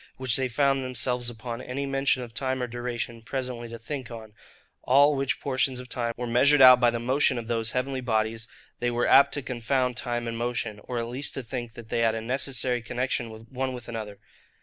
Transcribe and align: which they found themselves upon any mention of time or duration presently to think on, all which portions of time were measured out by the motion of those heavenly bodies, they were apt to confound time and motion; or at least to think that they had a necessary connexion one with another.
which 0.17 0.35
they 0.35 0.47
found 0.47 0.81
themselves 0.81 1.29
upon 1.29 1.61
any 1.61 1.85
mention 1.85 2.23
of 2.23 2.33
time 2.33 2.63
or 2.63 2.65
duration 2.65 3.21
presently 3.21 3.69
to 3.69 3.77
think 3.77 4.09
on, 4.09 4.33
all 4.81 5.13
which 5.15 5.39
portions 5.39 5.79
of 5.79 5.87
time 5.87 6.11
were 6.17 6.25
measured 6.25 6.59
out 6.59 6.79
by 6.79 6.89
the 6.89 6.97
motion 6.99 7.37
of 7.37 7.45
those 7.45 7.73
heavenly 7.73 8.01
bodies, 8.01 8.47
they 8.79 8.89
were 8.89 9.05
apt 9.05 9.31
to 9.31 9.43
confound 9.43 9.95
time 9.95 10.27
and 10.27 10.39
motion; 10.39 10.79
or 10.85 10.97
at 10.97 11.05
least 11.07 11.35
to 11.35 11.43
think 11.43 11.73
that 11.75 11.89
they 11.89 11.99
had 11.99 12.15
a 12.15 12.21
necessary 12.21 12.81
connexion 12.81 13.45
one 13.51 13.73
with 13.73 13.87
another. 13.87 14.17